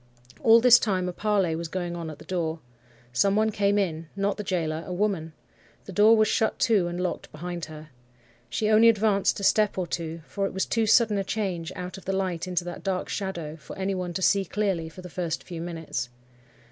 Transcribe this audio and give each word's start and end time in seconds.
"All 0.41 0.59
this 0.59 0.79
time 0.79 1.07
a 1.07 1.13
parley 1.13 1.55
was 1.55 1.67
going 1.67 1.95
on 1.95 2.09
at 2.09 2.17
the 2.17 2.25
door. 2.25 2.59
Some 3.13 3.35
one 3.35 3.51
came 3.51 3.77
in; 3.77 4.07
not 4.15 4.35
the 4.35 4.43
gaoler—a 4.43 4.91
woman. 4.91 5.33
The 5.85 5.91
door 5.91 6.17
was 6.17 6.27
shut 6.27 6.57
to 6.61 6.87
and 6.87 6.99
locked 6.99 7.31
behind 7.31 7.65
her. 7.65 7.89
She 8.49 8.67
only 8.67 8.89
advanced 8.89 9.39
a 9.39 9.43
step 9.43 9.77
or 9.77 9.85
two, 9.85 10.23
for 10.25 10.47
it 10.47 10.55
was 10.55 10.65
too 10.65 10.87
sudden 10.87 11.19
a 11.19 11.23
change, 11.23 11.71
out 11.75 11.99
of 11.99 12.05
the 12.05 12.13
light 12.13 12.47
into 12.47 12.63
that 12.63 12.81
dark 12.83 13.09
shadow, 13.09 13.55
for 13.57 13.77
any 13.77 13.93
one 13.93 14.13
to 14.13 14.23
see 14.23 14.43
clearly 14.43 14.89
for 14.89 15.03
the 15.03 15.07
first 15.07 15.43
few 15.43 15.61
minutes. 15.61 16.09